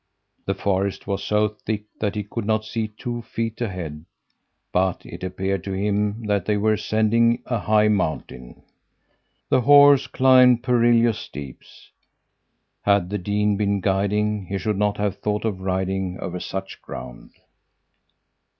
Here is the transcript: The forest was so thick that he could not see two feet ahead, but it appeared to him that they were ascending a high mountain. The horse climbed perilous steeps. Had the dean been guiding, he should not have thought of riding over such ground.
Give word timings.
The 0.47 0.55
forest 0.55 1.05
was 1.05 1.23
so 1.23 1.47
thick 1.47 1.83
that 1.99 2.15
he 2.15 2.23
could 2.23 2.45
not 2.45 2.65
see 2.65 2.87
two 2.87 3.21
feet 3.21 3.61
ahead, 3.61 4.03
but 4.71 5.05
it 5.05 5.23
appeared 5.23 5.63
to 5.65 5.73
him 5.73 6.23
that 6.25 6.45
they 6.45 6.57
were 6.57 6.73
ascending 6.73 7.43
a 7.45 7.59
high 7.59 7.87
mountain. 7.87 8.63
The 9.49 9.61
horse 9.61 10.07
climbed 10.07 10.63
perilous 10.63 11.19
steeps. 11.19 11.91
Had 12.81 13.11
the 13.11 13.19
dean 13.19 13.57
been 13.57 13.79
guiding, 13.79 14.47
he 14.47 14.57
should 14.57 14.79
not 14.79 14.97
have 14.97 15.19
thought 15.19 15.45
of 15.45 15.61
riding 15.61 16.19
over 16.19 16.39
such 16.39 16.81
ground. 16.81 17.35